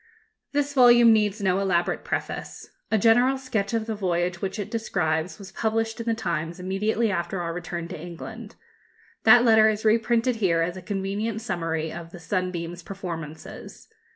[0.51, 2.71] This volume needs no elaborate preface.
[2.89, 7.11] A general sketch of the voyage which it describes was published in the 'Times' immediately
[7.11, 8.55] after our return to England.
[9.25, 13.89] That letter is reprinted here as a convenient summary of the 'Sunbeam's' performances.